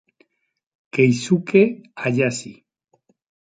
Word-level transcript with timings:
Keisuke 0.93 1.61
Hayashi 2.01 2.51